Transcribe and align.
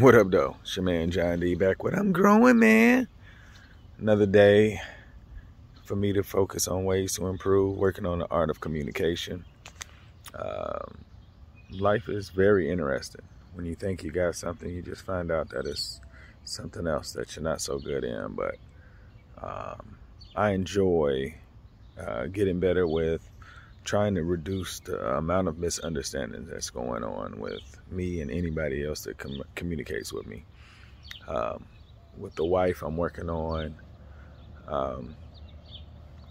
What 0.00 0.16
up, 0.16 0.32
though? 0.32 0.56
It's 0.62 0.74
your 0.74 0.84
man 0.84 1.12
John 1.12 1.38
D 1.38 1.54
back 1.54 1.84
with 1.84 1.94
I'm 1.94 2.10
growing, 2.10 2.58
man. 2.58 3.06
Another 3.96 4.26
day 4.26 4.80
for 5.84 5.94
me 5.94 6.12
to 6.14 6.24
focus 6.24 6.66
on 6.66 6.84
ways 6.84 7.14
to 7.14 7.28
improve, 7.28 7.76
working 7.76 8.04
on 8.04 8.18
the 8.18 8.26
art 8.28 8.50
of 8.50 8.60
communication. 8.60 9.44
Um, 10.34 11.04
life 11.70 12.08
is 12.08 12.30
very 12.30 12.68
interesting. 12.68 13.22
When 13.52 13.66
you 13.66 13.76
think 13.76 14.02
you 14.02 14.10
got 14.10 14.34
something, 14.34 14.68
you 14.68 14.82
just 14.82 15.02
find 15.06 15.30
out 15.30 15.50
that 15.50 15.64
it's 15.64 16.00
something 16.44 16.88
else 16.88 17.12
that 17.12 17.36
you're 17.36 17.44
not 17.44 17.60
so 17.60 17.78
good 17.78 18.02
in. 18.02 18.32
But 18.34 18.56
um, 19.40 19.96
I 20.34 20.50
enjoy 20.50 21.36
uh, 22.04 22.26
getting 22.26 22.58
better 22.58 22.88
with 22.88 23.30
trying 23.84 24.14
to 24.14 24.24
reduce 24.24 24.80
the 24.80 25.16
amount 25.16 25.46
of 25.48 25.58
misunderstandings 25.58 26.48
that's 26.50 26.70
going 26.70 27.04
on 27.04 27.38
with 27.38 27.60
me 27.90 28.20
and 28.20 28.30
anybody 28.30 28.84
else 28.84 29.02
that 29.04 29.18
com- 29.18 29.42
communicates 29.54 30.12
with 30.12 30.26
me. 30.26 30.44
Um, 31.28 31.66
with 32.16 32.34
the 32.34 32.44
wife, 32.44 32.82
I'm 32.82 32.96
working 32.96 33.28
on, 33.28 33.74
um, 34.68 35.14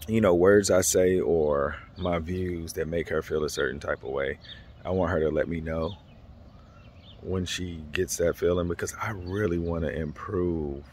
you 0.08 0.20
know, 0.20 0.34
words 0.34 0.70
I 0.70 0.80
say 0.80 1.20
or 1.20 1.76
my 1.96 2.18
views 2.18 2.72
that 2.74 2.88
make 2.88 3.08
her 3.08 3.22
feel 3.22 3.44
a 3.44 3.50
certain 3.50 3.80
type 3.80 4.02
of 4.02 4.10
way. 4.10 4.38
I 4.84 4.90
want 4.90 5.12
her 5.12 5.20
to 5.20 5.30
let 5.30 5.48
me 5.48 5.60
know 5.60 5.96
when 7.22 7.46
she 7.46 7.82
gets 7.92 8.16
that 8.18 8.36
feeling 8.36 8.68
because 8.68 8.94
I 9.00 9.10
really 9.10 9.58
want 9.58 9.84
to 9.84 9.94
improve 9.94 10.84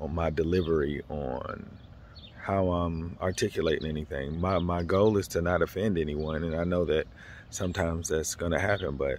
on 0.00 0.14
my 0.14 0.30
delivery 0.30 1.02
on 1.08 1.64
how 2.44 2.70
I'm 2.72 3.16
articulating 3.22 3.88
anything. 3.88 4.38
My 4.38 4.58
my 4.58 4.82
goal 4.82 5.16
is 5.16 5.28
to 5.28 5.40
not 5.40 5.62
offend 5.62 5.98
anyone, 5.98 6.44
and 6.44 6.54
I 6.54 6.64
know 6.64 6.84
that 6.84 7.06
sometimes 7.48 8.08
that's 8.08 8.34
going 8.34 8.52
to 8.52 8.58
happen. 8.60 8.96
But 8.96 9.18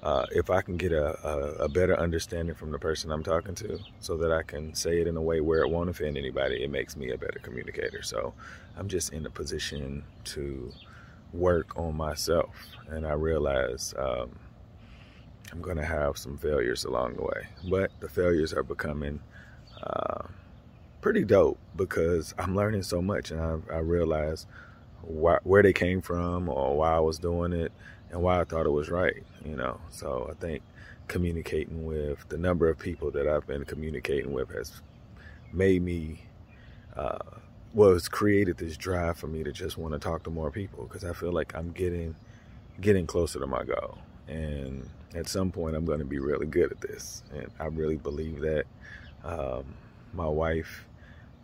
uh, 0.00 0.26
if 0.30 0.48
I 0.48 0.62
can 0.62 0.76
get 0.76 0.92
a, 0.92 1.08
a, 1.26 1.64
a, 1.64 1.68
better 1.68 1.98
understanding 1.98 2.54
from 2.54 2.70
the 2.70 2.78
person 2.78 3.10
I'm 3.10 3.24
talking 3.24 3.56
to, 3.56 3.80
so 3.98 4.16
that 4.18 4.30
I 4.32 4.42
can 4.42 4.74
say 4.74 5.00
it 5.00 5.08
in 5.08 5.16
a 5.16 5.22
way 5.22 5.40
where 5.40 5.62
it 5.62 5.70
won't 5.70 5.90
offend 5.90 6.16
anybody, 6.16 6.62
it 6.62 6.70
makes 6.70 6.96
me 6.96 7.10
a 7.10 7.18
better 7.18 7.40
communicator. 7.40 8.02
So 8.02 8.32
I'm 8.76 8.88
just 8.88 9.12
in 9.12 9.26
a 9.26 9.30
position 9.30 10.04
to 10.26 10.72
work 11.32 11.76
on 11.76 11.96
myself, 11.96 12.54
and 12.88 13.06
I 13.06 13.12
realize. 13.14 13.94
Um, 13.98 14.38
I'm 15.50 15.60
going 15.60 15.76
to 15.76 15.84
have 15.84 16.16
some 16.16 16.38
failures 16.38 16.84
along 16.84 17.16
the 17.16 17.24
way, 17.24 17.46
but 17.68 17.90
the 18.00 18.08
failures 18.08 18.54
are 18.54 18.62
becoming 18.62 19.20
uh, 19.82 20.22
pretty 21.02 21.24
dope 21.24 21.58
because 21.76 22.32
I'm 22.38 22.54
learning 22.54 22.84
so 22.84 23.02
much 23.02 23.32
and 23.32 23.40
I, 23.40 23.74
I 23.74 23.78
realize 23.78 24.46
why, 25.02 25.38
where 25.42 25.62
they 25.62 25.72
came 25.72 26.00
from 26.00 26.48
or 26.48 26.76
why 26.76 26.94
I 26.94 27.00
was 27.00 27.18
doing 27.18 27.52
it 27.52 27.72
and 28.10 28.22
why 28.22 28.40
I 28.40 28.44
thought 28.44 28.66
it 28.66 28.70
was 28.70 28.88
right, 28.88 29.22
you 29.44 29.56
know. 29.56 29.80
So 29.90 30.28
I 30.30 30.34
think 30.40 30.62
communicating 31.08 31.84
with 31.84 32.26
the 32.28 32.38
number 32.38 32.68
of 32.68 32.78
people 32.78 33.10
that 33.10 33.26
I've 33.26 33.46
been 33.46 33.64
communicating 33.64 34.32
with 34.32 34.52
has 34.52 34.80
made 35.52 35.82
me, 35.82 36.22
uh, 36.96 37.18
well, 37.74 37.94
it's 37.94 38.08
created 38.08 38.58
this 38.58 38.76
drive 38.76 39.18
for 39.18 39.26
me 39.26 39.42
to 39.42 39.50
just 39.50 39.76
want 39.76 39.94
to 39.94 39.98
talk 39.98 40.22
to 40.22 40.30
more 40.30 40.52
people 40.52 40.84
because 40.84 41.04
I 41.04 41.12
feel 41.14 41.32
like 41.32 41.52
I'm 41.56 41.72
getting, 41.72 42.14
getting 42.80 43.06
closer 43.08 43.40
to 43.40 43.46
my 43.46 43.64
goal. 43.64 43.98
And 44.28 44.88
at 45.16 45.28
some 45.28 45.50
point, 45.50 45.74
I'm 45.74 45.84
going 45.84 45.98
to 45.98 46.04
be 46.04 46.20
really 46.20 46.46
good 46.46 46.70
at 46.70 46.80
this. 46.80 47.24
And 47.34 47.50
I 47.58 47.66
really 47.66 47.96
believe 47.96 48.40
that 48.42 48.66
um, 49.24 49.64
my 50.12 50.28
wife 50.28 50.84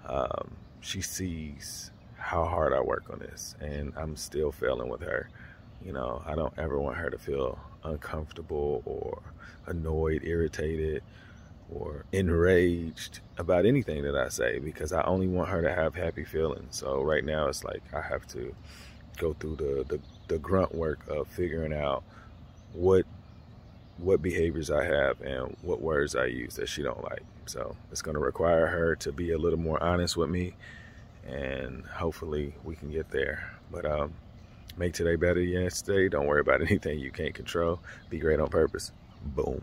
um, 0.08 0.56
she 0.80 1.00
sees 1.00 1.90
how 2.16 2.44
hard 2.44 2.72
I 2.72 2.80
work 2.80 3.04
on 3.10 3.18
this, 3.18 3.54
and 3.60 3.92
I'm 3.96 4.16
still 4.16 4.52
failing 4.52 4.88
with 4.88 5.02
her. 5.02 5.28
You 5.84 5.92
know, 5.92 6.22
I 6.26 6.34
don't 6.34 6.52
ever 6.58 6.78
want 6.80 6.96
her 6.96 7.10
to 7.10 7.18
feel 7.18 7.58
uncomfortable 7.84 8.82
or 8.84 9.22
annoyed, 9.66 10.22
irritated, 10.24 11.02
or 11.70 12.04
enraged 12.12 13.20
about 13.36 13.66
anything 13.66 14.02
that 14.02 14.16
I 14.16 14.28
say 14.28 14.58
because 14.58 14.92
I 14.92 15.02
only 15.02 15.28
want 15.28 15.50
her 15.50 15.62
to 15.62 15.72
have 15.72 15.94
happy 15.94 16.24
feelings. 16.24 16.76
So 16.76 17.02
right 17.02 17.24
now 17.24 17.48
it's 17.48 17.64
like 17.64 17.82
I 17.94 18.00
have 18.00 18.26
to 18.28 18.54
go 19.18 19.34
through 19.34 19.56
the, 19.56 19.84
the, 19.88 20.00
the 20.28 20.38
grunt 20.38 20.74
work 20.74 21.00
of 21.08 21.28
figuring 21.28 21.72
out 21.72 22.02
what 22.72 23.04
what 23.98 24.22
behaviors 24.22 24.70
I 24.70 24.84
have 24.84 25.20
and 25.20 25.56
what 25.62 25.81
words 25.81 26.14
I 26.14 26.26
use 26.26 26.56
that 26.56 26.69
she 26.69 26.82
don't 26.82 27.03
like. 27.04 27.22
So 27.47 27.76
it's 27.91 28.03
going 28.03 28.14
to 28.14 28.20
require 28.20 28.66
her 28.66 28.97
to 28.97 29.12
be 29.12 29.32
a 29.32 29.38
little 29.38 29.59
more 29.59 29.82
honest 29.82 30.16
with 30.16 30.31
me, 30.31 30.54
and 31.26 31.84
hopefully 31.86 32.54
we 32.64 32.76
can 32.76 32.91
get 32.91 33.10
there. 33.10 33.53
But 33.70 33.84
um, 33.84 34.12
make 34.76 34.94
today 34.94 35.16
better 35.16 35.41
than 35.41 35.48
yesterday. 35.48 36.09
Don't 36.09 36.26
worry 36.26 36.41
about 36.41 36.60
anything 36.66 36.98
you 36.98 37.10
can't 37.10 37.34
control. 37.34 37.81
Be 38.10 38.19
great 38.19 38.41
on 38.41 38.48
purpose. 38.48 38.92
Boom. 39.22 39.62